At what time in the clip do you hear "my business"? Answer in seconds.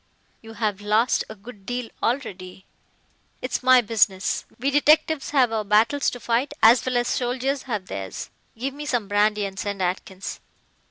3.61-4.45